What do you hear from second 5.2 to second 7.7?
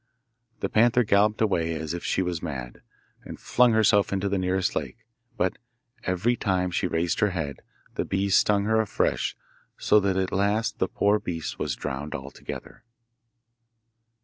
but every time she raised her head,